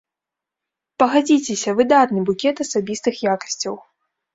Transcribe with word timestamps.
Пагадзіцеся, 1.03 1.69
выдатны 1.83 2.19
букет 2.33 2.67
асабістых 2.69 3.25
якасцяў. 3.33 3.73